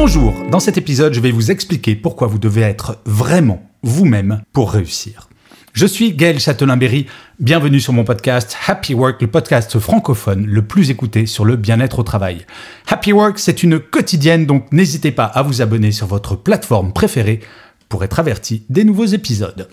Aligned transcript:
Bonjour, 0.00 0.32
dans 0.48 0.60
cet 0.60 0.78
épisode, 0.78 1.12
je 1.12 1.18
vais 1.18 1.32
vous 1.32 1.50
expliquer 1.50 1.96
pourquoi 1.96 2.28
vous 2.28 2.38
devez 2.38 2.60
être 2.60 2.98
vraiment 3.04 3.68
vous-même 3.82 4.42
pour 4.52 4.70
réussir. 4.70 5.28
Je 5.72 5.86
suis 5.86 6.12
Gaël 6.12 6.38
Châtelain-Berry, 6.38 7.06
bienvenue 7.40 7.80
sur 7.80 7.92
mon 7.92 8.04
podcast 8.04 8.56
Happy 8.68 8.94
Work, 8.94 9.20
le 9.20 9.26
podcast 9.26 9.76
francophone 9.80 10.46
le 10.46 10.62
plus 10.62 10.90
écouté 10.90 11.26
sur 11.26 11.44
le 11.44 11.56
bien-être 11.56 11.98
au 11.98 12.04
travail. 12.04 12.46
Happy 12.86 13.12
Work, 13.12 13.40
c'est 13.40 13.64
une 13.64 13.80
quotidienne, 13.80 14.46
donc 14.46 14.70
n'hésitez 14.70 15.10
pas 15.10 15.24
à 15.24 15.42
vous 15.42 15.62
abonner 15.62 15.90
sur 15.90 16.06
votre 16.06 16.36
plateforme 16.36 16.92
préférée 16.92 17.40
pour 17.88 18.04
être 18.04 18.20
averti 18.20 18.62
des 18.68 18.84
nouveaux 18.84 19.04
épisodes. 19.04 19.68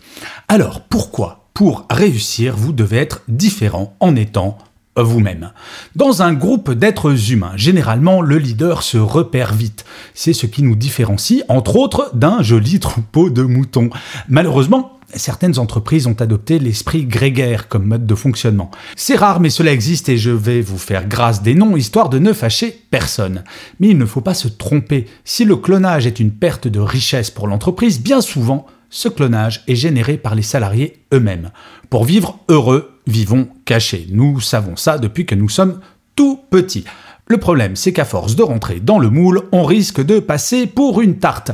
Alors, 0.47 0.81
pourquoi 0.81 1.49
Pour 1.53 1.85
réussir, 1.91 2.55
vous 2.57 2.73
devez 2.73 2.97
être 2.97 3.21
différent 3.27 3.95
en 3.99 4.15
étant 4.15 4.57
vous-même. 5.03 5.51
Dans 5.95 6.21
un 6.21 6.33
groupe 6.33 6.71
d'êtres 6.71 7.31
humains, 7.31 7.53
généralement, 7.55 8.21
le 8.21 8.37
leader 8.37 8.83
se 8.83 8.97
repère 8.97 9.53
vite. 9.53 9.85
C'est 10.13 10.33
ce 10.33 10.45
qui 10.45 10.63
nous 10.63 10.75
différencie, 10.75 11.43
entre 11.49 11.75
autres, 11.75 12.11
d'un 12.13 12.41
joli 12.41 12.79
troupeau 12.79 13.29
de 13.29 13.41
moutons. 13.41 13.89
Malheureusement, 14.29 14.99
certaines 15.13 15.59
entreprises 15.59 16.07
ont 16.07 16.15
adopté 16.19 16.59
l'esprit 16.59 17.05
grégaire 17.05 17.67
comme 17.67 17.85
mode 17.85 18.05
de 18.05 18.15
fonctionnement. 18.15 18.71
C'est 18.95 19.15
rare, 19.15 19.39
mais 19.39 19.49
cela 19.49 19.71
existe 19.71 20.09
et 20.09 20.17
je 20.17 20.31
vais 20.31 20.61
vous 20.61 20.77
faire 20.77 21.07
grâce 21.07 21.41
des 21.41 21.55
noms, 21.55 21.77
histoire 21.77 22.09
de 22.09 22.19
ne 22.19 22.33
fâcher 22.33 22.77
personne. 22.89 23.43
Mais 23.79 23.89
il 23.89 23.97
ne 23.97 24.05
faut 24.05 24.21
pas 24.21 24.33
se 24.33 24.47
tromper. 24.47 25.07
Si 25.23 25.45
le 25.45 25.55
clonage 25.55 26.07
est 26.07 26.19
une 26.19 26.31
perte 26.31 26.67
de 26.67 26.79
richesse 26.79 27.31
pour 27.31 27.47
l'entreprise, 27.47 28.01
bien 28.01 28.21
souvent, 28.21 28.65
ce 28.95 29.09
clonage 29.09 29.61
est 29.67 29.75
généré 29.75 30.15
par 30.15 30.35
les 30.35 30.41
salariés 30.41 31.03
eux-mêmes. 31.13 31.51
Pour 31.89 32.05
vivre 32.05 32.39
heureux, 32.47 32.97
vivons 33.07 33.49
cachés. 33.65 34.07
Nous 34.09 34.39
savons 34.39 34.77
ça 34.77 34.97
depuis 34.97 35.25
que 35.25 35.35
nous 35.35 35.49
sommes 35.49 35.81
tout 36.15 36.39
petits. 36.49 36.85
Le 37.27 37.37
problème, 37.37 37.75
c'est 37.75 37.91
qu'à 37.91 38.05
force 38.05 38.37
de 38.37 38.43
rentrer 38.43 38.79
dans 38.79 38.97
le 38.97 39.09
moule, 39.09 39.41
on 39.51 39.65
risque 39.65 40.01
de 40.01 40.19
passer 40.19 40.65
pour 40.65 41.01
une 41.01 41.19
tarte. 41.19 41.51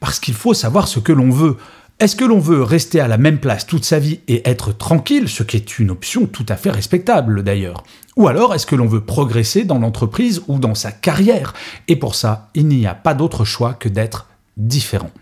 Parce 0.00 0.18
qu'il 0.18 0.34
faut 0.34 0.52
savoir 0.52 0.88
ce 0.88 0.98
que 0.98 1.12
l'on 1.12 1.30
veut. 1.30 1.58
Est-ce 2.00 2.16
que 2.16 2.24
l'on 2.24 2.40
veut 2.40 2.64
rester 2.64 2.98
à 2.98 3.06
la 3.06 3.18
même 3.18 3.38
place 3.38 3.68
toute 3.68 3.84
sa 3.84 4.00
vie 4.00 4.18
et 4.26 4.48
être 4.50 4.76
tranquille, 4.76 5.28
ce 5.28 5.44
qui 5.44 5.56
est 5.58 5.78
une 5.78 5.92
option 5.92 6.26
tout 6.26 6.46
à 6.48 6.56
fait 6.56 6.72
respectable 6.72 7.44
d'ailleurs? 7.44 7.84
Ou 8.16 8.26
alors 8.26 8.52
est-ce 8.52 8.66
que 8.66 8.74
l'on 8.74 8.88
veut 8.88 9.04
progresser 9.04 9.62
dans 9.62 9.78
l'entreprise 9.78 10.42
ou 10.48 10.58
dans 10.58 10.74
sa 10.74 10.90
carrière? 10.90 11.54
Et 11.86 11.94
pour 11.94 12.16
ça, 12.16 12.48
il 12.54 12.66
n'y 12.66 12.88
a 12.88 12.96
pas 12.96 13.14
d'autre 13.14 13.44
choix 13.44 13.74
que 13.74 13.88
d'être 13.88 14.26
différent. 14.56 15.12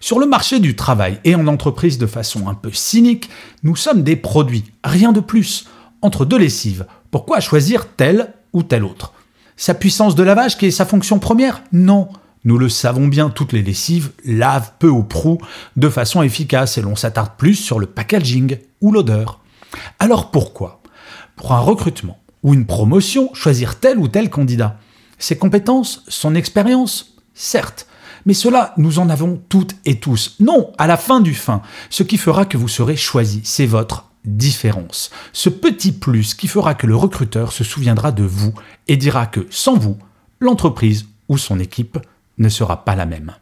Sur 0.00 0.18
le 0.18 0.26
marché 0.26 0.60
du 0.60 0.76
travail 0.76 1.18
et 1.24 1.34
en 1.34 1.46
entreprise 1.46 1.98
de 1.98 2.06
façon 2.06 2.48
un 2.48 2.54
peu 2.54 2.72
cynique, 2.72 3.30
nous 3.62 3.76
sommes 3.76 4.02
des 4.02 4.16
produits, 4.16 4.64
rien 4.84 5.12
de 5.12 5.20
plus. 5.20 5.66
Entre 6.02 6.24
deux 6.24 6.38
lessives, 6.38 6.86
pourquoi 7.10 7.40
choisir 7.40 7.88
tel 7.96 8.32
ou 8.52 8.62
tel 8.62 8.84
autre? 8.84 9.12
Sa 9.56 9.74
puissance 9.74 10.14
de 10.14 10.22
lavage 10.22 10.56
qui 10.56 10.66
est 10.66 10.70
sa 10.70 10.86
fonction 10.86 11.18
première? 11.18 11.62
Non. 11.72 12.08
Nous 12.44 12.56
le 12.56 12.70
savons 12.70 13.06
bien, 13.06 13.28
toutes 13.28 13.52
les 13.52 13.62
lessives 13.62 14.12
lavent 14.24 14.72
peu 14.78 14.88
ou 14.88 15.02
prou 15.02 15.38
de 15.76 15.90
façon 15.90 16.22
efficace 16.22 16.78
et 16.78 16.82
l'on 16.82 16.96
s'attarde 16.96 17.32
plus 17.36 17.54
sur 17.54 17.78
le 17.78 17.86
packaging 17.86 18.56
ou 18.80 18.92
l'odeur. 18.92 19.40
Alors 19.98 20.30
pourquoi? 20.30 20.80
Pour 21.36 21.52
un 21.52 21.60
recrutement 21.60 22.18
ou 22.42 22.54
une 22.54 22.64
promotion, 22.64 23.34
choisir 23.34 23.78
tel 23.78 23.98
ou 23.98 24.08
tel 24.08 24.30
candidat 24.30 24.78
Ses 25.18 25.36
compétences 25.36 26.02
Son 26.08 26.34
expérience 26.34 27.16
Certes. 27.34 27.86
Mais 28.26 28.34
cela, 28.34 28.74
nous 28.76 28.98
en 28.98 29.08
avons 29.08 29.40
toutes 29.48 29.76
et 29.84 30.00
tous. 30.00 30.36
Non, 30.40 30.72
à 30.78 30.86
la 30.86 30.96
fin 30.96 31.20
du 31.20 31.34
fin, 31.34 31.62
ce 31.88 32.02
qui 32.02 32.18
fera 32.18 32.44
que 32.44 32.56
vous 32.56 32.68
serez 32.68 32.96
choisi, 32.96 33.40
c'est 33.44 33.66
votre 33.66 34.06
différence. 34.24 35.10
Ce 35.32 35.48
petit 35.48 35.92
plus 35.92 36.34
qui 36.34 36.48
fera 36.48 36.74
que 36.74 36.86
le 36.86 36.96
recruteur 36.96 37.52
se 37.52 37.64
souviendra 37.64 38.12
de 38.12 38.24
vous 38.24 38.52
et 38.88 38.96
dira 38.96 39.26
que 39.26 39.46
sans 39.50 39.76
vous, 39.76 39.96
l'entreprise 40.40 41.06
ou 41.28 41.38
son 41.38 41.58
équipe 41.58 41.98
ne 42.38 42.48
sera 42.48 42.84
pas 42.84 42.96
la 42.96 43.06
même. 43.06 43.32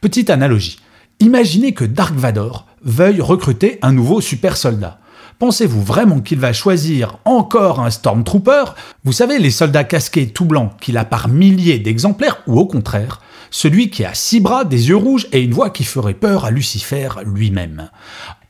Petite 0.00 0.30
analogie. 0.30 0.78
Imaginez 1.20 1.72
que 1.72 1.84
Dark 1.84 2.14
Vador 2.14 2.66
veuille 2.82 3.20
recruter 3.20 3.78
un 3.82 3.92
nouveau 3.92 4.20
super 4.20 4.56
soldat. 4.56 5.00
Pensez-vous 5.38 5.82
vraiment 5.82 6.20
qu'il 6.20 6.38
va 6.38 6.54
choisir 6.54 7.18
encore 7.26 7.80
un 7.80 7.90
Stormtrooper? 7.90 8.64
Vous 9.04 9.12
savez, 9.12 9.38
les 9.38 9.50
soldats 9.50 9.84
casqués 9.84 10.28
tout 10.28 10.46
blancs 10.46 10.72
qu'il 10.80 10.96
a 10.96 11.04
par 11.04 11.28
milliers 11.28 11.78
d'exemplaires, 11.78 12.42
ou 12.46 12.58
au 12.58 12.66
contraire, 12.66 13.20
celui 13.56 13.88
qui 13.88 14.04
a 14.04 14.12
six 14.12 14.40
bras, 14.40 14.66
des 14.66 14.90
yeux 14.90 14.96
rouges 14.96 15.28
et 15.32 15.40
une 15.40 15.54
voix 15.54 15.70
qui 15.70 15.84
ferait 15.84 16.12
peur 16.12 16.44
à 16.44 16.50
Lucifer 16.50 17.08
lui-même. 17.24 17.88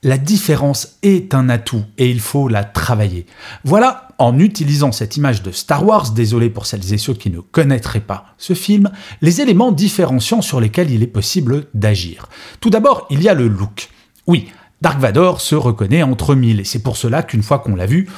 La 0.03 0.19
différence 0.19 0.99
est 1.05 1.33
un 1.33 1.49
atout 1.49 1.85
et 1.97 2.11
il 2.11 2.19
faut 2.19 2.49
la 2.49 2.65
travailler. 2.65 3.25
Voilà, 3.63 4.09
en 4.19 4.37
utilisant 4.41 4.91
cette 4.91 5.17
image 5.17 5.45
de 5.45 5.53
Star 5.53 5.87
Wars, 5.87 6.11
désolé 6.11 6.51
pour 6.51 6.67
celles 6.67 6.93
et 6.93 6.99
ceux 6.99 7.15
qui 7.15 7.31
ne 7.31 7.39
connaîtraient 7.39 8.01
pas 8.01 8.35
ce 8.37 8.55
film, 8.55 8.91
les 9.23 9.41
éléments 9.41 9.71
différenciants 9.71 10.43
sur 10.43 10.61
lesquels 10.61 10.91
il 10.91 11.05
est 11.05 11.07
possible 11.07 11.69
d'agir. 11.73 12.29
Tout 12.59 12.71
d'abord, 12.71 13.07
il 13.09 13.23
y 13.23 13.29
a 13.29 13.35
le 13.35 13.47
look. 13.47 13.91
Oui, 14.27 14.49
Dark 14.83 14.99
Vador 14.99 15.41
se 15.41 15.55
reconnaît 15.55 16.03
entre 16.03 16.35
mille 16.35 16.59
et 16.59 16.65
c'est 16.65 16.83
pour 16.83 16.97
cela 16.97 17.23
qu'une 17.23 17.45
fois 17.45 17.61
qu'on 17.61 17.77
l'a 17.77 17.87
vu, 17.87 18.09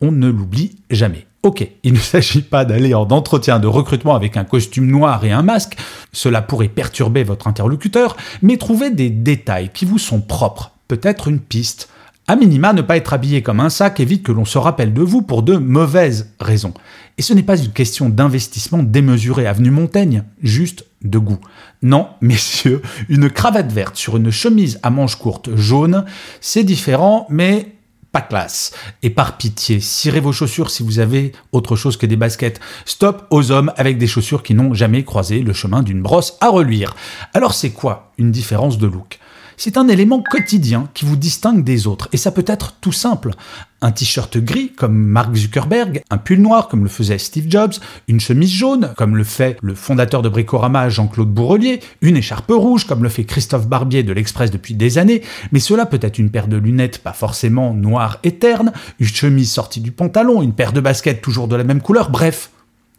on 0.00 0.12
ne 0.12 0.28
l'oublie 0.28 0.76
jamais. 0.88 1.27
Ok, 1.48 1.66
il 1.82 1.94
ne 1.94 1.98
s'agit 2.12 2.42
pas 2.42 2.66
d'aller 2.66 2.92
en 2.92 3.08
entretien 3.08 3.58
de 3.58 3.66
recrutement 3.66 4.14
avec 4.14 4.36
un 4.36 4.44
costume 4.44 4.86
noir 4.86 5.24
et 5.24 5.32
un 5.32 5.40
masque, 5.40 5.78
cela 6.12 6.42
pourrait 6.42 6.68
perturber 6.68 7.24
votre 7.24 7.46
interlocuteur, 7.46 8.18
mais 8.42 8.58
trouvez 8.58 8.90
des 8.90 9.08
détails 9.08 9.70
qui 9.72 9.86
vous 9.86 9.96
sont 9.96 10.20
propres, 10.20 10.72
peut-être 10.88 11.26
une 11.26 11.40
piste. 11.40 11.88
A 12.26 12.36
minima, 12.36 12.74
ne 12.74 12.82
pas 12.82 12.98
être 12.98 13.14
habillé 13.14 13.40
comme 13.40 13.60
un 13.60 13.70
sac 13.70 13.98
évite 13.98 14.24
que 14.24 14.32
l'on 14.32 14.44
se 14.44 14.58
rappelle 14.58 14.92
de 14.92 15.00
vous 15.00 15.22
pour 15.22 15.42
de 15.42 15.56
mauvaises 15.56 16.34
raisons. 16.38 16.74
Et 17.16 17.22
ce 17.22 17.32
n'est 17.32 17.42
pas 17.42 17.56
une 17.56 17.72
question 17.72 18.10
d'investissement 18.10 18.82
démesuré 18.82 19.46
avenue 19.46 19.70
Montaigne, 19.70 20.24
juste 20.42 20.84
de 21.02 21.16
goût. 21.16 21.40
Non, 21.80 22.08
messieurs, 22.20 22.82
une 23.08 23.30
cravate 23.30 23.72
verte 23.72 23.96
sur 23.96 24.18
une 24.18 24.30
chemise 24.30 24.80
à 24.82 24.90
manches 24.90 25.16
courtes 25.16 25.56
jaune, 25.56 26.04
c'est 26.42 26.64
différent, 26.64 27.26
mais 27.30 27.77
pas 28.12 28.20
classe. 28.20 28.72
Et 29.02 29.10
par 29.10 29.36
pitié, 29.36 29.80
cirez 29.80 30.20
vos 30.20 30.32
chaussures 30.32 30.70
si 30.70 30.82
vous 30.82 30.98
avez 30.98 31.32
autre 31.52 31.76
chose 31.76 31.96
que 31.96 32.06
des 32.06 32.16
baskets. 32.16 32.60
Stop 32.84 33.26
aux 33.30 33.50
hommes 33.50 33.72
avec 33.76 33.98
des 33.98 34.06
chaussures 34.06 34.42
qui 34.42 34.54
n'ont 34.54 34.74
jamais 34.74 35.04
croisé 35.04 35.40
le 35.40 35.52
chemin 35.52 35.82
d'une 35.82 36.02
brosse 36.02 36.36
à 36.40 36.48
reluire. 36.48 36.94
Alors 37.34 37.54
c'est 37.54 37.70
quoi 37.70 38.12
une 38.18 38.30
différence 38.30 38.78
de 38.78 38.86
look? 38.86 39.18
C'est 39.58 39.76
un 39.76 39.88
élément 39.88 40.22
quotidien 40.22 40.88
qui 40.94 41.04
vous 41.04 41.16
distingue 41.16 41.64
des 41.64 41.86
autres. 41.88 42.08
Et 42.12 42.16
ça 42.16 42.30
peut 42.30 42.44
être 42.46 42.76
tout 42.80 42.92
simple. 42.92 43.32
Un 43.82 43.90
t-shirt 43.90 44.38
gris, 44.38 44.72
comme 44.72 44.96
Mark 44.96 45.34
Zuckerberg, 45.34 46.02
un 46.10 46.18
pull 46.18 46.40
noir, 46.40 46.68
comme 46.68 46.84
le 46.84 46.88
faisait 46.88 47.18
Steve 47.18 47.50
Jobs, 47.50 47.74
une 48.06 48.20
chemise 48.20 48.50
jaune, 48.50 48.94
comme 48.96 49.16
le 49.16 49.24
fait 49.24 49.56
le 49.60 49.74
fondateur 49.74 50.22
de 50.22 50.28
Bricorama 50.28 50.88
Jean-Claude 50.88 51.28
Bourrelier, 51.28 51.80
une 52.00 52.16
écharpe 52.16 52.50
rouge, 52.50 52.86
comme 52.86 53.02
le 53.02 53.08
fait 53.08 53.24
Christophe 53.24 53.66
Barbier 53.66 54.04
de 54.04 54.12
l'Express 54.12 54.50
depuis 54.52 54.74
des 54.74 54.96
années, 54.96 55.22
mais 55.52 55.60
cela 55.60 55.86
peut 55.86 56.00
être 56.02 56.18
une 56.18 56.30
paire 56.30 56.48
de 56.48 56.56
lunettes 56.56 56.98
pas 56.98 57.12
forcément 57.12 57.74
noires 57.74 58.18
et 58.22 58.36
ternes, 58.36 58.72
une 59.00 59.06
chemise 59.06 59.50
sortie 59.50 59.80
du 59.80 59.90
pantalon, 59.90 60.40
une 60.40 60.54
paire 60.54 60.72
de 60.72 60.80
baskets 60.80 61.20
toujours 61.20 61.48
de 61.48 61.56
la 61.56 61.64
même 61.64 61.82
couleur, 61.82 62.10
bref, 62.10 62.50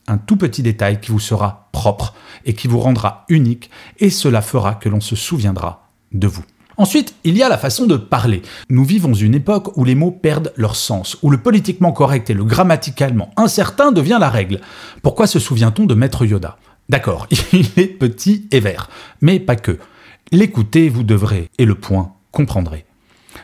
un 0.08 0.18
tout 0.18 0.36
petit 0.36 0.64
détail 0.64 1.00
qui 1.00 1.12
vous 1.12 1.20
sera 1.20 1.70
propre 1.72 2.16
et 2.46 2.54
qui 2.54 2.68
vous 2.68 2.80
rendra 2.80 3.26
unique, 3.30 3.70
et 4.00 4.10
cela 4.10 4.42
fera 4.42 4.76
que 4.76 4.90
l'on 4.90 5.02
se 5.02 5.16
souviendra 5.16 5.89
de 6.12 6.28
vous. 6.28 6.44
Ensuite, 6.78 7.14
il 7.26 7.36
y 7.38 7.44
a 7.44 7.50
la 7.50 7.58
façon 7.58 7.88
de 7.88 7.98
parler. 7.98 8.42
Nous 8.70 8.86
vivons 8.86 9.14
une 9.14 9.36
époque 9.36 9.76
où 9.76 9.84
les 9.84 9.96
mots 9.96 10.12
perdent 10.12 10.54
leur 10.56 10.78
sens, 10.78 11.18
où 11.22 11.30
le 11.30 11.38
politiquement 11.38 11.92
correct 11.92 12.30
et 12.30 12.34
le 12.34 12.46
grammaticalement 12.46 13.32
incertain 13.36 13.92
devient 13.92 14.18
la 14.18 14.30
règle. 14.30 14.62
Pourquoi 15.02 15.28
se 15.28 15.40
souvient-on 15.40 15.86
de 15.86 15.94
Maître 15.94 16.26
Yoda? 16.26 16.58
D'accord, 16.88 17.28
il 17.54 17.68
est 17.76 17.88
petit 17.88 18.48
et 18.52 18.62
vert, 18.62 18.90
mais 19.20 19.42
pas 19.42 19.58
que. 19.58 19.78
L'écouter, 20.32 20.88
vous 20.88 21.04
devrez, 21.04 21.50
et 21.58 21.66
le 21.66 21.76
point, 21.76 22.14
comprendrez. 22.32 22.86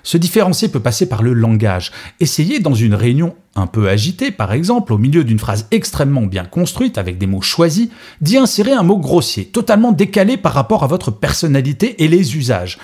Se 0.03 0.17
différencier 0.17 0.69
peut 0.69 0.79
passer 0.79 1.09
par 1.09 1.21
le 1.21 1.33
langage. 1.33 1.91
Essayez 2.19 2.59
dans 2.59 2.73
une 2.73 2.95
réunion 2.95 3.35
un 3.55 3.67
peu 3.67 3.89
agitée, 3.89 4.31
par 4.31 4.53
exemple, 4.53 4.93
au 4.93 4.97
milieu 4.97 5.23
d'une 5.23 5.39
phrase 5.39 5.67
extrêmement 5.71 6.23
bien 6.23 6.45
construite, 6.45 6.97
avec 6.97 7.17
des 7.17 7.27
mots 7.27 7.41
choisis, 7.41 7.89
d'y 8.21 8.37
insérer 8.37 8.73
un 8.73 8.83
mot 8.83 8.97
grossier, 8.97 9.45
totalement 9.45 9.91
décalé 9.91 10.37
par 10.37 10.53
rapport 10.53 10.83
à 10.83 10.87
votre 10.87 11.11
personnalité 11.11 12.03
et 12.03 12.07
les 12.07 12.35
usages. 12.35 12.77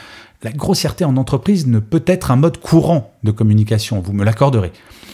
La 0.43 0.51
grossièreté 0.51 1.05
en 1.05 1.17
entreprise 1.17 1.67
ne 1.67 1.79
peut 1.79 2.03
être 2.07 2.31
un 2.31 2.35
mode 2.35 2.57
courant 2.57 3.13
de 3.23 3.31
communication, 3.31 3.99
vous 3.99 4.13
me 4.13 4.23
l'accorderez. 4.23 4.71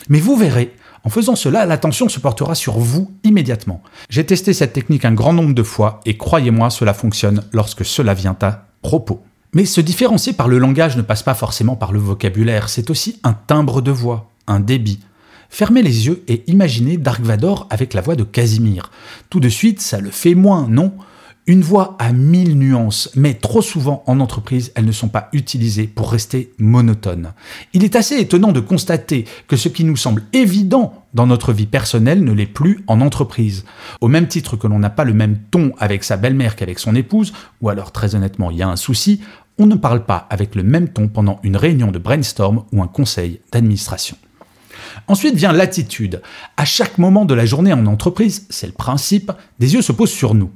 Mais 0.09 0.19
vous 0.19 0.37
verrez, 0.37 0.73
En 1.03 1.09
faisant 1.09 1.35
cela, 1.35 1.65
l'attention 1.65 2.09
se 2.09 2.19
portera 2.19 2.53
sur 2.53 2.79
vous 2.79 3.11
immédiatement. 3.23 3.81
J'ai 4.09 4.25
testé 4.25 4.51
cette 4.51 4.73
technique 4.73 5.05
un 5.05 5.13
grand 5.13 5.31
nombre 5.31 5.53
de 5.53 5.63
fois 5.63 6.01
et 6.05 6.17
croyez-moi, 6.17 6.69
cela 6.69 6.93
fonctionne 6.93 7.43
lorsque 7.53 7.85
cela 7.85 8.13
vient 8.13 8.35
à 8.41 8.65
propos. 8.81 9.21
Mais 9.53 9.63
se 9.63 9.79
différencier 9.79 10.33
par 10.33 10.49
le 10.49 10.57
langage 10.57 10.97
ne 10.97 11.01
passe 11.01 11.23
pas 11.23 11.33
forcément 11.33 11.77
par 11.77 11.93
le 11.93 11.99
vocabulaire, 11.99 12.67
c'est 12.67 12.89
aussi 12.89 13.19
un 13.23 13.33
timbre 13.33 13.81
de 13.81 13.91
voix, 13.91 14.29
un 14.47 14.59
débit. 14.59 14.99
Fermez 15.49 15.81
les 15.81 16.07
yeux 16.07 16.23
et 16.27 16.43
imaginez 16.47 16.97
Dark 16.97 17.21
Vador 17.21 17.67
avec 17.69 17.93
la 17.93 18.01
voix 18.01 18.15
de 18.15 18.23
Casimir. 18.23 18.91
Tout 19.29 19.39
de 19.39 19.49
suite, 19.49 19.81
ça 19.81 19.99
le 19.99 20.11
fait 20.11 20.35
moins, 20.35 20.67
non? 20.69 20.93
Une 21.49 21.61
voix 21.61 21.95
à 21.97 22.11
mille 22.11 22.59
nuances, 22.59 23.09
mais 23.15 23.33
trop 23.33 23.61
souvent 23.61 24.03
en 24.05 24.19
entreprise, 24.19 24.73
elles 24.75 24.83
ne 24.83 24.91
sont 24.91 25.07
pas 25.07 25.29
utilisées 25.31 25.87
pour 25.87 26.11
rester 26.11 26.51
monotones. 26.57 27.31
Il 27.71 27.85
est 27.85 27.95
assez 27.95 28.19
étonnant 28.19 28.51
de 28.51 28.59
constater 28.59 29.23
que 29.47 29.55
ce 29.55 29.69
qui 29.69 29.85
nous 29.85 29.95
semble 29.95 30.23
évident 30.33 31.05
dans 31.13 31.25
notre 31.25 31.53
vie 31.53 31.65
personnelle 31.65 32.25
ne 32.25 32.33
l'est 32.33 32.47
plus 32.47 32.83
en 32.87 32.99
entreprise. 32.99 33.63
Au 34.01 34.09
même 34.09 34.27
titre 34.27 34.57
que 34.57 34.67
l'on 34.67 34.79
n'a 34.79 34.89
pas 34.89 35.05
le 35.05 35.13
même 35.13 35.39
ton 35.49 35.71
avec 35.79 36.03
sa 36.03 36.17
belle-mère 36.17 36.57
qu'avec 36.57 36.79
son 36.79 36.95
épouse, 36.95 37.31
ou 37.61 37.69
alors 37.69 37.93
très 37.93 38.13
honnêtement 38.13 38.51
il 38.51 38.57
y 38.57 38.61
a 38.61 38.67
un 38.67 38.75
souci, 38.75 39.21
on 39.57 39.67
ne 39.67 39.75
parle 39.75 40.03
pas 40.03 40.27
avec 40.29 40.53
le 40.53 40.63
même 40.63 40.89
ton 40.89 41.07
pendant 41.07 41.39
une 41.43 41.55
réunion 41.55 41.91
de 41.91 41.97
brainstorm 41.97 42.65
ou 42.73 42.83
un 42.83 42.87
conseil 42.87 43.39
d'administration. 43.53 44.17
Ensuite 45.07 45.35
vient 45.35 45.51
l'attitude. 45.51 46.21
À 46.57 46.65
chaque 46.65 46.97
moment 46.97 47.25
de 47.25 47.33
la 47.33 47.45
journée 47.45 47.73
en 47.73 47.85
entreprise, 47.85 48.45
c'est 48.49 48.67
le 48.67 48.73
principe, 48.73 49.31
des 49.59 49.73
yeux 49.73 49.81
se 49.81 49.91
posent 49.91 50.11
sur 50.11 50.33
nous. 50.33 50.51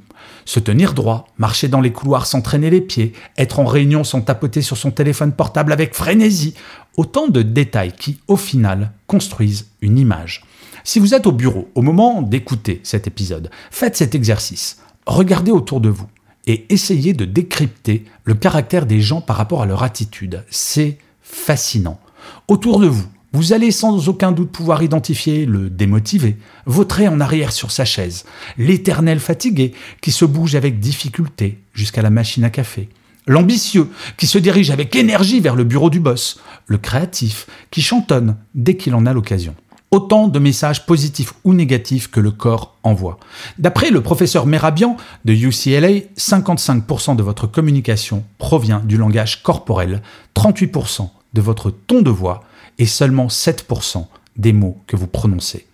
Se 0.45 0.59
tenir 0.59 0.93
droit, 0.93 1.27
marcher 1.37 1.67
dans 1.67 1.81
les 1.81 1.91
couloirs 1.91 2.25
sans 2.25 2.41
traîner 2.41 2.69
les 2.69 2.81
pieds, 2.81 3.13
être 3.37 3.59
en 3.59 3.65
réunion 3.65 4.03
sans 4.03 4.21
tapoter 4.21 4.61
sur 4.61 4.77
son 4.77 4.91
téléphone 4.91 5.33
portable 5.33 5.71
avec 5.71 5.93
frénésie, 5.93 6.55
autant 6.97 7.27
de 7.27 7.41
détails 7.41 7.93
qui, 7.93 8.19
au 8.27 8.37
final, 8.37 8.91
construisent 9.07 9.67
une 9.81 9.97
image. 9.97 10.43
Si 10.83 10.99
vous 10.99 11.13
êtes 11.13 11.27
au 11.27 11.31
bureau 11.31 11.69
au 11.75 11.81
moment 11.81 12.21
d'écouter 12.21 12.81
cet 12.83 13.07
épisode, 13.07 13.51
faites 13.69 13.95
cet 13.95 14.15
exercice. 14.15 14.79
Regardez 15.05 15.51
autour 15.51 15.79
de 15.79 15.89
vous 15.89 16.07
et 16.47 16.65
essayez 16.73 17.13
de 17.13 17.25
décrypter 17.25 18.05
le 18.23 18.33
caractère 18.33 18.85
des 18.85 18.99
gens 18.99 19.21
par 19.21 19.35
rapport 19.35 19.61
à 19.61 19.65
leur 19.65 19.83
attitude. 19.83 20.43
C'est 20.49 20.97
fascinant. 21.21 21.99
Autour 22.47 22.79
de 22.79 22.87
vous, 22.87 23.07
vous 23.33 23.53
allez 23.53 23.71
sans 23.71 24.09
aucun 24.09 24.31
doute 24.31 24.51
pouvoir 24.51 24.83
identifier 24.83 25.45
le 25.45 25.69
démotivé, 25.69 26.37
vautré 26.65 27.07
en 27.07 27.19
arrière 27.19 27.51
sur 27.51 27.71
sa 27.71 27.85
chaise, 27.85 28.25
l'éternel 28.57 29.19
fatigué 29.19 29.73
qui 30.01 30.11
se 30.11 30.25
bouge 30.25 30.55
avec 30.55 30.79
difficulté 30.79 31.59
jusqu'à 31.73 32.01
la 32.01 32.09
machine 32.09 32.43
à 32.43 32.49
café, 32.49 32.89
l'ambitieux 33.27 33.87
qui 34.17 34.27
se 34.27 34.37
dirige 34.37 34.71
avec 34.71 34.95
énergie 34.95 35.39
vers 35.39 35.55
le 35.55 35.63
bureau 35.63 35.89
du 35.89 35.99
boss, 35.99 36.39
le 36.67 36.77
créatif 36.77 37.47
qui 37.69 37.81
chantonne 37.81 38.35
dès 38.53 38.75
qu'il 38.75 38.95
en 38.95 39.05
a 39.05 39.13
l'occasion. 39.13 39.55
Autant 39.91 40.29
de 40.29 40.39
messages 40.39 40.85
positifs 40.85 41.33
ou 41.43 41.53
négatifs 41.53 42.09
que 42.09 42.21
le 42.21 42.31
corps 42.31 42.77
envoie. 42.83 43.19
D'après 43.57 43.91
le 43.91 44.01
professeur 44.01 44.45
Merabian 44.45 44.95
de 45.25 45.33
UCLA, 45.33 46.05
55% 46.17 47.17
de 47.17 47.23
votre 47.23 47.45
communication 47.45 48.23
provient 48.37 48.79
du 48.79 48.95
langage 48.95 49.43
corporel, 49.43 50.01
38% 50.33 51.09
de 51.33 51.41
votre 51.41 51.71
ton 51.71 52.01
de 52.01 52.09
voix 52.09 52.45
et 52.81 52.87
seulement 52.87 53.27
7% 53.27 54.07
des 54.37 54.53
mots 54.53 54.81
que 54.87 54.95
vous 54.95 55.05
prononcez. 55.05 55.67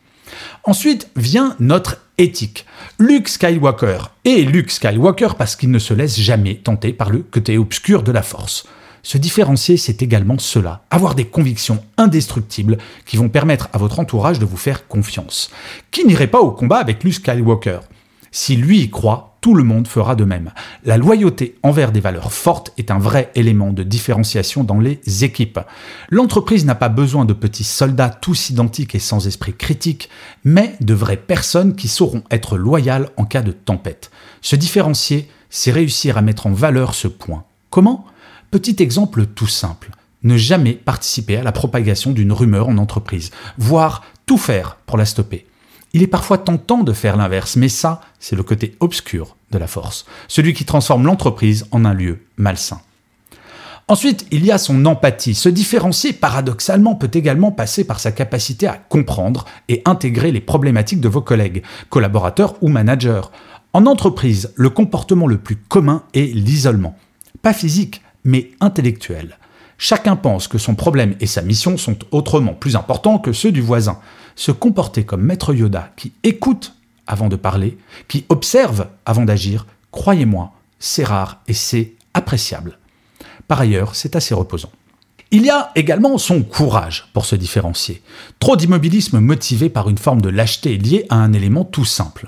Ensuite 0.66 1.10
vient 1.16 1.56
notre 1.62 2.02
éthique. 2.18 2.66
Luke 3.00 3.30
Skywalker 3.30 4.00
est 4.26 4.42
Luke 4.42 4.70
Skywalker 4.70 5.30
parce 5.38 5.56
qu'il 5.56 5.72
ne 5.72 5.80
se 5.80 5.94
laisse 5.94 6.20
jamais 6.20 6.56
tenter 6.56 6.92
par 6.92 7.10
le 7.10 7.20
côté 7.20 7.58
obscur 7.58 8.04
de 8.04 8.12
la 8.12 8.24
force. 8.24 8.66
Se 9.04 9.18
différencier, 9.18 9.78
c'est 9.78 10.02
également 10.02 10.38
cela, 10.38 10.84
avoir 10.92 11.16
des 11.16 11.24
convictions 11.24 11.82
indestructibles 11.96 12.78
qui 13.06 13.16
vont 13.16 13.30
permettre 13.30 13.70
à 13.72 13.78
votre 13.78 14.02
entourage 14.02 14.38
de 14.38 14.46
vous 14.46 14.58
faire 14.58 14.86
confiance. 14.90 15.50
Qui 15.92 16.04
n'irait 16.04 16.28
pas 16.28 16.42
au 16.42 16.52
combat 16.52 16.80
avec 16.80 17.06
Luke 17.06 17.14
Skywalker? 17.14 17.80
Si 18.32 18.58
lui 18.58 18.82
y 18.82 18.90
croit, 18.90 19.37
tout 19.48 19.54
le 19.54 19.64
monde 19.64 19.88
fera 19.88 20.18
de 20.18 20.26
même. 20.26 20.52
La 20.84 20.98
loyauté 20.98 21.56
envers 21.64 21.94
des 21.94 22.02
valeurs 22.02 22.34
fortes 22.34 22.74
est 22.78 22.92
un 22.92 23.00
vrai 23.00 23.32
élément 23.34 23.72
de 23.72 23.82
différenciation 23.82 24.66
dans 24.66 24.82
les 24.82 25.00
équipes. 25.24 25.62
L'entreprise 26.10 26.66
n'a 26.66 26.76
pas 26.76 26.90
besoin 26.90 27.24
de 27.24 27.32
petits 27.32 27.64
soldats 27.64 28.10
tous 28.10 28.50
identiques 28.50 28.94
et 28.94 29.00
sans 29.00 29.26
esprit 29.26 29.54
critique, 29.54 30.10
mais 30.44 30.76
de 30.82 30.94
vraies 30.94 31.16
personnes 31.16 31.78
qui 31.78 31.88
sauront 31.88 32.24
être 32.30 32.58
loyales 32.58 33.08
en 33.16 33.24
cas 33.24 33.42
de 33.42 33.54
tempête. 33.54 34.12
Se 34.42 34.58
différencier, 34.58 35.30
c'est 35.50 35.72
réussir 35.72 36.18
à 36.18 36.22
mettre 36.22 36.46
en 36.48 36.52
valeur 36.52 36.94
ce 36.94 37.08
point. 37.08 37.46
Comment? 37.70 38.06
Petit 38.52 38.76
exemple 38.84 39.28
tout 39.28 39.48
simple. 39.48 39.92
Ne 40.24 40.36
jamais 40.36 40.74
participer 40.74 41.38
à 41.38 41.44
la 41.44 41.54
propagation 41.54 42.12
d'une 42.12 42.34
rumeur 42.34 42.68
en 42.68 42.78
entreprise, 42.78 43.32
voire 43.58 44.04
tout 44.26 44.38
faire 44.38 44.76
pour 44.86 44.98
la 44.98 45.06
stopper. 45.06 45.46
Il 45.94 46.04
est 46.04 46.08
parfois 46.08 46.38
tentant 46.38 46.84
de 46.84 46.92
faire 46.92 47.16
l'inverse, 47.16 47.56
mais 47.56 47.70
ça, 47.70 48.02
c'est 48.20 48.36
le 48.36 48.44
côté 48.44 48.76
obscur 48.82 49.37
de 49.52 49.58
la 49.58 49.68
force, 49.68 50.06
celui 50.28 50.54
qui 50.54 50.66
transforme 50.66 51.06
l'entreprise 51.06 51.66
en 51.72 51.86
un 51.86 51.94
lieu 51.94 52.20
malsain. 52.38 52.82
Ensuite, 53.90 54.28
il 54.32 54.46
y 54.46 54.52
a 54.52 54.58
son 54.58 54.86
empathie. 54.86 55.34
Se 55.34 55.48
différencier, 55.48 56.12
paradoxalement, 56.12 56.96
peut 56.96 57.12
également 57.14 57.52
passer 57.54 57.86
par 57.86 58.02
sa 58.02 58.12
capacité 58.12 58.68
à 58.68 58.74
comprendre 58.74 59.46
et 59.70 59.82
intégrer 59.86 60.34
les 60.34 60.42
problématiques 60.42 61.00
de 61.00 61.08
vos 61.08 61.22
collègues, 61.22 61.64
collaborateurs 61.90 62.56
ou 62.62 62.68
managers. 62.68 63.22
En 63.72 63.86
entreprise, 63.86 64.52
le 64.56 64.70
comportement 64.70 65.26
le 65.26 65.38
plus 65.38 65.56
commun 65.56 66.04
est 66.14 66.34
l'isolement. 66.36 66.98
Pas 67.42 67.54
physique, 67.54 68.02
mais 68.26 68.52
intellectuel. 68.60 69.38
Chacun 69.78 70.18
pense 70.18 70.50
que 70.50 70.58
son 70.58 70.76
problème 70.76 71.16
et 71.22 71.28
sa 71.28 71.42
mission 71.42 71.78
sont 71.78 71.98
autrement 72.12 72.54
plus 72.54 72.76
importants 72.76 73.20
que 73.20 73.32
ceux 73.32 73.54
du 73.54 73.62
voisin 73.62 74.00
se 74.36 74.52
comporter 74.52 75.06
comme 75.06 75.22
maître 75.22 75.54
Yoda 75.54 75.92
qui 75.96 76.14
écoute 76.24 76.74
avant 77.08 77.30
de 77.30 77.36
parler, 77.36 77.78
qui 78.08 78.26
observe 78.30 78.88
avant 79.06 79.26
d'agir, 79.26 79.66
croyez-moi, 79.92 80.54
c'est 80.80 81.04
rare 81.04 81.42
et 81.48 81.54
c'est 81.54 81.94
appréciable. 82.14 82.78
Par 83.48 83.62
ailleurs, 83.62 83.96
c'est 83.96 84.16
assez 84.16 84.34
reposant. 84.34 84.72
Il 85.32 85.46
y 85.46 85.50
a 85.50 85.72
également 85.76 86.18
son 86.18 86.44
courage 86.44 87.10
pour 87.14 87.26
se 87.26 87.36
différencier. 87.36 88.02
Trop 88.40 88.56
d'immobilisme 88.56 89.20
motivé 89.20 89.70
par 89.70 89.90
une 89.90 89.98
forme 89.98 90.22
de 90.22 90.30
lâcheté 90.30 90.78
liée 90.78 91.06
à 91.10 91.16
un 91.16 91.34
élément 91.34 91.66
tout 91.66 91.86
simple 91.86 92.28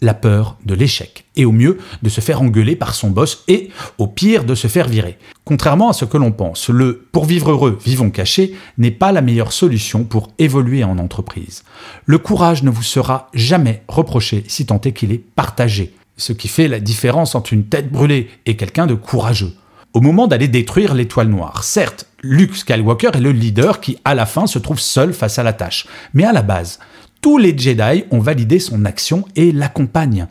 la 0.00 0.14
peur 0.14 0.56
de 0.64 0.74
l'échec, 0.74 1.24
et 1.36 1.44
au 1.44 1.52
mieux 1.52 1.78
de 2.02 2.08
se 2.08 2.20
faire 2.20 2.42
engueuler 2.42 2.76
par 2.76 2.94
son 2.94 3.10
boss, 3.10 3.44
et 3.48 3.70
au 3.98 4.06
pire 4.06 4.44
de 4.44 4.54
se 4.54 4.68
faire 4.68 4.88
virer. 4.88 5.18
Contrairement 5.44 5.90
à 5.90 5.92
ce 5.92 6.04
que 6.04 6.16
l'on 6.16 6.32
pense, 6.32 6.68
le 6.68 7.06
pour 7.12 7.24
vivre 7.24 7.50
heureux, 7.50 7.78
vivons 7.84 8.10
cachés 8.10 8.54
n'est 8.78 8.90
pas 8.90 9.12
la 9.12 9.20
meilleure 9.20 9.52
solution 9.52 10.04
pour 10.04 10.30
évoluer 10.38 10.84
en 10.84 10.98
entreprise. 10.98 11.64
Le 12.06 12.18
courage 12.18 12.62
ne 12.62 12.70
vous 12.70 12.82
sera 12.82 13.28
jamais 13.34 13.82
reproché 13.88 14.44
si 14.48 14.66
tant 14.66 14.80
est 14.80 14.92
qu'il 14.92 15.12
est 15.12 15.18
partagé, 15.18 15.94
ce 16.16 16.32
qui 16.32 16.48
fait 16.48 16.68
la 16.68 16.80
différence 16.80 17.34
entre 17.34 17.52
une 17.52 17.64
tête 17.64 17.90
brûlée 17.90 18.28
et 18.46 18.56
quelqu'un 18.56 18.86
de 18.86 18.94
courageux. 18.94 19.54
Au 19.92 20.00
moment 20.00 20.28
d'aller 20.28 20.46
détruire 20.46 20.94
l'étoile 20.94 21.26
noire, 21.26 21.64
certes, 21.64 22.06
Luke 22.22 22.54
Skywalker 22.54 23.10
est 23.14 23.20
le 23.20 23.32
leader 23.32 23.80
qui, 23.80 23.98
à 24.04 24.14
la 24.14 24.24
fin, 24.24 24.46
se 24.46 24.60
trouve 24.60 24.78
seul 24.78 25.12
face 25.12 25.40
à 25.40 25.42
la 25.42 25.52
tâche. 25.52 25.88
Mais 26.14 26.24
à 26.24 26.32
la 26.32 26.42
base, 26.42 26.78
tous 27.20 27.38
les 27.38 27.56
Jedi 27.56 28.04
ont 28.10 28.18
validé 28.18 28.58
son 28.58 28.84
action 28.84 29.24
et 29.36 29.52
l'accompagnent. 29.52 30.26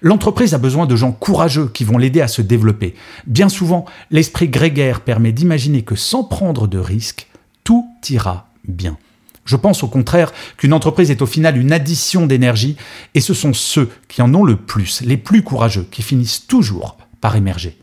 L'entreprise 0.00 0.54
a 0.54 0.58
besoin 0.58 0.86
de 0.86 0.96
gens 0.96 1.12
courageux 1.12 1.70
qui 1.72 1.84
vont 1.84 1.98
l'aider 1.98 2.20
à 2.20 2.28
se 2.28 2.42
développer. 2.42 2.94
Bien 3.26 3.48
souvent, 3.48 3.84
l'esprit 4.10 4.48
grégaire 4.48 5.00
permet 5.00 5.32
d'imaginer 5.32 5.82
que 5.82 5.96
sans 5.96 6.24
prendre 6.24 6.66
de 6.66 6.78
risques, 6.78 7.26
tout 7.64 7.86
ira 8.08 8.48
bien. 8.66 8.96
Je 9.44 9.56
pense 9.56 9.82
au 9.82 9.88
contraire 9.88 10.32
qu'une 10.56 10.72
entreprise 10.72 11.10
est 11.10 11.22
au 11.22 11.26
final 11.26 11.58
une 11.58 11.72
addition 11.72 12.26
d'énergie 12.26 12.76
et 13.14 13.20
ce 13.20 13.34
sont 13.34 13.52
ceux 13.52 13.90
qui 14.08 14.22
en 14.22 14.32
ont 14.34 14.44
le 14.44 14.56
plus, 14.56 15.00
les 15.02 15.16
plus 15.16 15.42
courageux, 15.42 15.86
qui 15.90 16.02
finissent 16.02 16.46
toujours 16.46 16.96
par 17.20 17.36
émerger. 17.36 17.76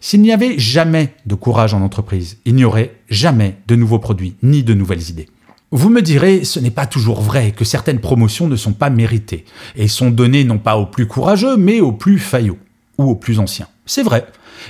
S'il 0.00 0.22
n'y 0.22 0.32
avait 0.32 0.58
jamais 0.58 1.14
de 1.26 1.34
courage 1.34 1.74
en 1.74 1.82
entreprise, 1.82 2.38
il 2.44 2.54
n'y 2.54 2.64
aurait 2.64 2.96
jamais 3.08 3.56
de 3.68 3.76
nouveaux 3.76 3.98
produits 3.98 4.34
ni 4.42 4.62
de 4.62 4.74
nouvelles 4.74 5.10
idées. 5.10 5.28
Vous 5.74 5.88
me 5.88 6.02
direz, 6.02 6.44
ce 6.44 6.60
n'est 6.60 6.70
pas 6.70 6.84
toujours 6.84 7.22
vrai 7.22 7.52
que 7.52 7.64
certaines 7.64 7.98
promotions 7.98 8.46
ne 8.46 8.56
sont 8.56 8.74
pas 8.74 8.90
méritées 8.90 9.46
et 9.74 9.88
sont 9.88 10.10
données 10.10 10.44
non 10.44 10.58
pas 10.58 10.76
aux 10.76 10.84
plus 10.84 11.06
courageux, 11.06 11.56
mais 11.56 11.80
aux 11.80 11.92
plus 11.92 12.18
faillots 12.18 12.58
ou 12.98 13.04
aux 13.04 13.14
plus 13.14 13.38
anciens. 13.38 13.68
C'est 13.86 14.02
vrai, 14.02 14.26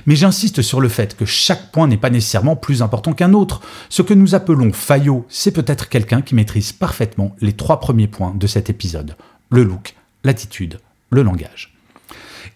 mais 0.07 0.15
j'insiste 0.15 0.63
sur 0.63 0.81
le 0.81 0.89
fait 0.89 1.17
que 1.17 1.25
chaque 1.25 1.73
point 1.73 1.89
n'est 1.89 1.97
pas 1.97 2.09
nécessairement 2.09 2.55
plus 2.55 2.83
important 2.83 3.15
qu'un 3.15 3.33
autre. 3.33 3.63
Ce 3.89 4.01
que 4.01 4.15
nous 4.15 4.37
appelons 4.37 4.73
faillot, 4.73 5.27
c'est 5.29 5.51
peut-être 5.51 5.89
quelqu'un 5.89 6.23
qui 6.23 6.37
maîtrise 6.37 6.71
parfaitement 6.71 7.35
les 7.41 7.55
trois 7.55 7.81
premiers 7.81 8.07
points 8.07 8.35
de 8.37 8.47
cet 8.47 8.71
épisode. 8.71 9.17
Le 9.51 9.65
look, 9.65 9.97
l'attitude, 10.23 10.79
le 11.11 11.25
langage. 11.25 11.75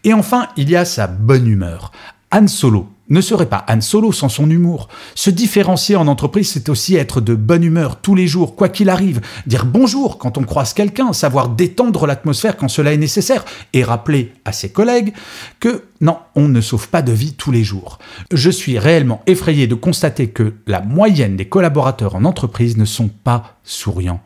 Et 0.05 0.13
enfin, 0.13 0.51
il 0.57 0.71
y 0.71 0.77
a 0.77 0.85
sa 0.85 1.09
bonne 1.09 1.49
humeur. 1.49 1.91
Han 2.31 2.47
Solo 2.47 2.89
ne 3.09 3.21
serait 3.21 3.49
pas 3.49 3.65
Han 3.69 3.81
Solo 3.81 4.13
sans 4.13 4.29
son 4.29 4.51
humour? 4.51 4.89
Se 5.15 5.31
différencier 5.31 5.97
en 5.97 6.09
entreprise, 6.09 6.51
c'est 6.51 6.69
aussi 6.69 6.97
être 6.97 7.21
de 7.21 7.35
bonne 7.35 7.63
humeur 7.63 8.01
tous 8.01 8.15
les 8.15 8.27
jours, 8.27 8.57
quoi 8.57 8.69
qu'il 8.69 8.91
arrive, 8.91 9.21
dire 9.47 9.67
bonjour 9.67 10.19
quand 10.19 10.39
on 10.39 10.43
croise 10.43 10.75
quelqu'un, 10.75 11.13
savoir 11.13 11.51
détendre 11.51 12.07
l'atmosphère 12.07 12.57
quand 12.57 12.69
cela 12.69 12.93
est 12.93 12.99
nécessaire, 12.99 13.45
et 13.73 13.85
rappeler 13.85 14.33
à 14.45 14.53
ses 14.53 14.71
collègues 14.71 15.13
que 15.61 15.85
non, 16.01 16.19
on 16.35 16.49
ne 16.49 16.61
sauve 16.61 16.89
pas 16.89 17.03
de 17.03 17.13
vie 17.13 17.33
tous 17.35 17.53
les 17.53 17.65
jours. 17.65 17.99
Je 18.33 18.51
suis 18.51 18.79
réellement 18.79 19.23
effrayé 19.27 19.67
de 19.67 19.75
constater 19.75 20.29
que 20.29 20.55
la 20.67 20.81
moyenne 20.81 21.37
des 21.37 21.49
collaborateurs 21.49 22.17
en 22.17 22.25
entreprise 22.25 22.77
ne 22.77 22.85
sont 22.85 23.09
pas 23.09 23.57
souriants. 23.65 24.21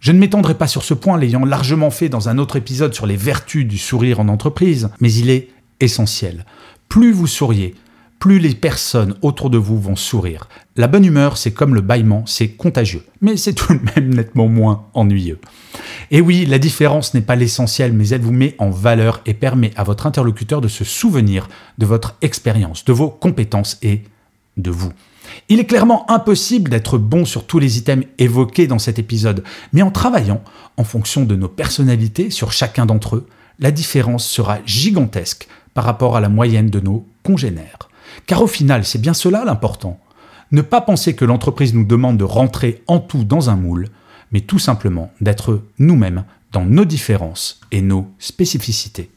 Je 0.00 0.12
ne 0.12 0.18
m'étendrai 0.18 0.54
pas 0.54 0.66
sur 0.66 0.82
ce 0.82 0.92
point, 0.92 1.16
l'ayant 1.16 1.44
largement 1.44 1.90
fait 1.90 2.10
dans 2.10 2.28
un 2.28 2.36
autre 2.36 2.56
épisode 2.56 2.94
sur 2.94 3.06
les 3.06 3.16
vertus 3.16 3.66
du 3.66 3.78
sourire 3.78 4.20
en 4.20 4.28
entreprise, 4.28 4.90
mais 5.00 5.12
il 5.12 5.30
est 5.30 5.48
essentiel. 5.80 6.44
Plus 6.88 7.12
vous 7.12 7.26
souriez, 7.26 7.74
plus 8.24 8.38
les 8.38 8.54
personnes 8.54 9.16
autour 9.20 9.50
de 9.50 9.58
vous 9.58 9.78
vont 9.78 9.96
sourire. 9.96 10.48
La 10.76 10.86
bonne 10.86 11.04
humeur, 11.04 11.36
c'est 11.36 11.50
comme 11.50 11.74
le 11.74 11.82
bâillement, 11.82 12.24
c'est 12.24 12.48
contagieux, 12.48 13.04
mais 13.20 13.36
c'est 13.36 13.52
tout 13.52 13.74
de 13.74 13.80
même 13.94 14.14
nettement 14.14 14.48
moins 14.48 14.86
ennuyeux. 14.94 15.38
Et 16.10 16.22
oui, 16.22 16.46
la 16.46 16.58
différence 16.58 17.12
n'est 17.12 17.20
pas 17.20 17.36
l'essentiel, 17.36 17.92
mais 17.92 18.08
elle 18.08 18.22
vous 18.22 18.32
met 18.32 18.54
en 18.58 18.70
valeur 18.70 19.20
et 19.26 19.34
permet 19.34 19.72
à 19.76 19.84
votre 19.84 20.06
interlocuteur 20.06 20.62
de 20.62 20.68
se 20.68 20.84
souvenir 20.84 21.50
de 21.76 21.84
votre 21.84 22.16
expérience, 22.22 22.86
de 22.86 22.94
vos 22.94 23.10
compétences 23.10 23.76
et 23.82 24.04
de 24.56 24.70
vous. 24.70 24.94
Il 25.50 25.60
est 25.60 25.66
clairement 25.66 26.10
impossible 26.10 26.70
d'être 26.70 26.96
bon 26.96 27.26
sur 27.26 27.44
tous 27.44 27.58
les 27.58 27.76
items 27.76 28.06
évoqués 28.16 28.66
dans 28.66 28.78
cet 28.78 28.98
épisode, 28.98 29.44
mais 29.74 29.82
en 29.82 29.90
travaillant 29.90 30.42
en 30.78 30.84
fonction 30.84 31.26
de 31.26 31.36
nos 31.36 31.48
personnalités 31.48 32.30
sur 32.30 32.52
chacun 32.52 32.86
d'entre 32.86 33.16
eux, 33.16 33.26
la 33.58 33.70
différence 33.70 34.26
sera 34.26 34.60
gigantesque 34.64 35.46
par 35.74 35.84
rapport 35.84 36.16
à 36.16 36.22
la 36.22 36.30
moyenne 36.30 36.70
de 36.70 36.80
nos 36.80 37.06
congénères. 37.22 37.90
Car 38.26 38.42
au 38.42 38.46
final, 38.46 38.84
c'est 38.84 39.00
bien 39.00 39.14
cela 39.14 39.44
l'important. 39.44 39.98
Ne 40.52 40.62
pas 40.62 40.80
penser 40.80 41.14
que 41.14 41.24
l'entreprise 41.24 41.74
nous 41.74 41.84
demande 41.84 42.16
de 42.16 42.24
rentrer 42.24 42.82
en 42.86 42.98
tout 42.98 43.24
dans 43.24 43.50
un 43.50 43.56
moule, 43.56 43.88
mais 44.32 44.40
tout 44.40 44.58
simplement 44.58 45.12
d'être 45.20 45.62
nous-mêmes 45.78 46.24
dans 46.52 46.64
nos 46.64 46.84
différences 46.84 47.60
et 47.72 47.82
nos 47.82 48.08
spécificités. 48.18 49.10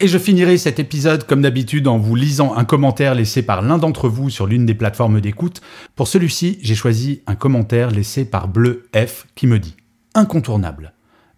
Et 0.00 0.06
je 0.06 0.18
finirai 0.18 0.58
cet 0.58 0.78
épisode 0.78 1.26
comme 1.26 1.42
d'habitude 1.42 1.88
en 1.88 1.98
vous 1.98 2.14
lisant 2.14 2.54
un 2.56 2.64
commentaire 2.64 3.16
laissé 3.16 3.42
par 3.42 3.62
l'un 3.62 3.78
d'entre 3.78 4.08
vous 4.08 4.30
sur 4.30 4.46
l'une 4.46 4.64
des 4.64 4.74
plateformes 4.74 5.20
d'écoute. 5.20 5.60
Pour 5.96 6.06
celui-ci, 6.06 6.58
j'ai 6.62 6.76
choisi 6.76 7.22
un 7.26 7.34
commentaire 7.34 7.90
laissé 7.90 8.24
par 8.24 8.46
Bleu 8.46 8.88
F 8.94 9.26
qui 9.34 9.48
me 9.48 9.58
dit 9.58 9.74
Incontournable. 10.14 10.92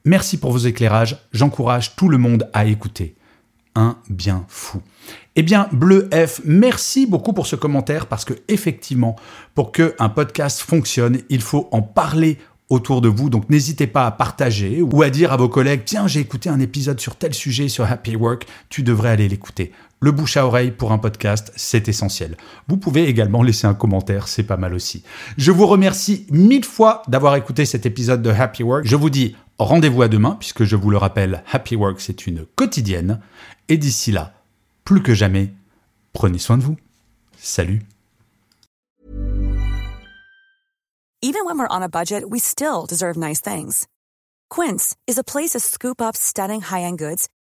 Merci 0.05 0.39
pour 0.39 0.53
vos 0.53 0.59
éclairages, 0.59 1.19
j'encourage 1.33 1.97
tout 1.97 2.09
le 2.09 2.19
monde 2.19 2.51
à 2.53 2.67
écouter. 2.67 3.17
Un 3.75 3.97
bien 4.09 4.45
fou. 4.49 4.81
Eh 5.37 5.43
bien, 5.43 5.69
Bleu 5.73 6.09
F, 6.13 6.41
merci 6.45 7.07
beaucoup 7.07 7.33
pour 7.33 7.47
ce 7.47 7.57
commentaire 7.57 8.07
parce 8.07 8.25
que 8.25 8.35
effectivement, 8.49 9.17
pour 9.55 9.73
que 9.73 9.95
un 9.99 10.09
podcast 10.09 10.61
fonctionne, 10.61 11.21
il 11.29 11.41
faut 11.41 11.69
en 11.71 11.81
parler 11.81 12.39
autour 12.71 13.01
de 13.01 13.09
vous. 13.09 13.29
Donc 13.29 13.51
n'hésitez 13.51 13.87
pas 13.87 14.07
à 14.07 14.11
partager 14.11 14.81
ou 14.81 15.03
à 15.03 15.11
dire 15.11 15.33
à 15.33 15.37
vos 15.37 15.49
collègues 15.49 15.83
tiens 15.85 16.07
j'ai 16.07 16.21
écouté 16.21 16.49
un 16.49 16.61
épisode 16.61 17.01
sur 17.01 17.17
tel 17.17 17.35
sujet 17.35 17.69
sur 17.69 17.85
Happy 17.85 18.17
Work, 18.17 18.47
tu 18.71 18.83
devrais 18.83 19.11
aller 19.11 19.29
l'écouter. 19.29 19.73
Le 20.03 20.13
bouche 20.13 20.39
à 20.39 20.47
oreille 20.47 20.71
pour 20.71 20.93
un 20.93 20.99
podcast, 20.99 21.53
c'est 21.57 21.87
essentiel. 21.87 22.39
Vous 22.69 22.79
pouvez 22.79 23.07
également 23.07 23.43
laisser 23.43 23.67
un 23.67 23.75
commentaire, 23.75 24.29
c'est 24.29 24.45
pas 24.45 24.57
mal 24.57 24.73
aussi. 24.73 25.05
Je 25.37 25.53
vous 25.53 25.67
remercie 25.67 26.27
mille 26.31 26.65
fois 26.65 27.03
d'avoir 27.09 27.37
écouté 27.37 27.67
cet 27.67 27.85
épisode 27.85 28.23
de 28.23 28.31
Happy 28.31 28.63
Work. 28.63 28.87
Je 28.87 28.97
vous 28.97 29.11
dis 29.11 29.37
rendez-vous 29.59 30.01
à 30.01 30.09
demain 30.09 30.37
puisque 30.41 30.65
je 30.65 30.75
vous 30.75 30.91
le 30.91 30.97
rappelle, 30.97 31.45
Happy 31.53 31.77
Work 31.77 32.01
c'est 32.01 32.27
une 32.27 32.47
quotidienne. 32.57 33.21
Et 33.69 33.77
d'ici 33.77 34.11
là, 34.11 34.33
plus 34.85 35.03
que 35.03 35.13
jamais, 35.13 35.53
prenez 36.15 36.39
soin 36.39 36.57
de 36.57 36.63
vous. 36.63 36.79
Salut. 37.37 37.83
Even 41.23 41.45
when 41.45 41.59
we're 41.59 41.69
on 41.69 41.83
a 41.83 41.89
budget, 41.89 42.25
we 42.27 42.41
still 42.41 42.87
deserve 42.89 43.19
nice 43.19 43.43
things. 43.43 43.87
Quince 44.49 44.97
is 45.07 45.19
a 45.19 45.23
place 45.23 45.51
to 45.51 45.61
scoop 45.61 46.01
up 46.01 46.17
stunning 46.17 46.63
high-end 46.63 46.97
goods 46.97 47.29